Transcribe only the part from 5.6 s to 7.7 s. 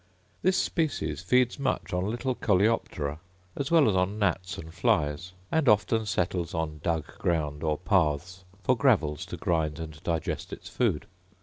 often settles on dug ground,